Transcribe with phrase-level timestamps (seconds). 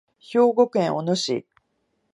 [0.19, 1.45] 兵庫県小野市